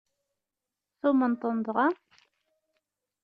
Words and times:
Tumneḍ-ten 0.99 1.57
dɣa? 1.65 1.87